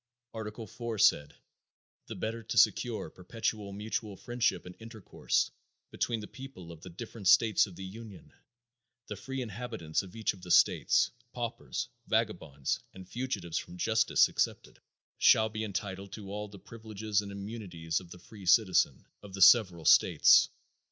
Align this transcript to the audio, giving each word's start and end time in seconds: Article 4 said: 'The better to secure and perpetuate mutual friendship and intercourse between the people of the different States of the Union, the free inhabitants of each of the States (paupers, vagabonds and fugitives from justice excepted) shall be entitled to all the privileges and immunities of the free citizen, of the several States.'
Article 0.33 0.65
4 0.65 0.97
said: 0.97 1.35
'The 2.07 2.15
better 2.15 2.41
to 2.41 2.57
secure 2.57 3.05
and 3.05 3.13
perpetuate 3.13 3.71
mutual 3.73 4.17
friendship 4.17 4.65
and 4.65 4.75
intercourse 4.79 5.51
between 5.91 6.21
the 6.21 6.27
people 6.27 6.71
of 6.71 6.81
the 6.81 6.89
different 6.89 7.27
States 7.27 7.67
of 7.67 7.75
the 7.75 7.83
Union, 7.85 8.33
the 9.09 9.15
free 9.15 9.43
inhabitants 9.43 10.01
of 10.01 10.15
each 10.15 10.33
of 10.33 10.41
the 10.41 10.49
States 10.49 11.11
(paupers, 11.33 11.87
vagabonds 12.07 12.79
and 12.95 13.07
fugitives 13.07 13.59
from 13.59 13.77
justice 13.77 14.27
excepted) 14.27 14.79
shall 15.19 15.49
be 15.49 15.63
entitled 15.63 16.11
to 16.13 16.31
all 16.31 16.47
the 16.47 16.57
privileges 16.57 17.21
and 17.21 17.31
immunities 17.31 17.99
of 17.99 18.09
the 18.09 18.17
free 18.17 18.47
citizen, 18.47 19.05
of 19.21 19.35
the 19.35 19.41
several 19.43 19.85
States.' 19.85 20.49